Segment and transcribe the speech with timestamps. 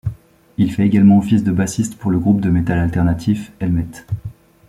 [0.57, 3.85] Il fait également office de bassiste pour le groupe de metal alternatif Helmet.